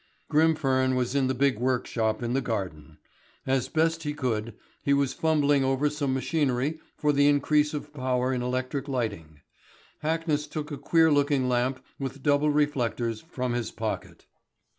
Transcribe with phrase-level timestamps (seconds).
[0.31, 2.97] Grimfern was in the big workshop in the garden.
[3.45, 8.33] As best he could, he was fumbling over some machinery for the increase of power
[8.33, 9.41] in electric lighting.
[10.03, 14.25] Hackness took a queer looking lamp with double reflectors from his pocket.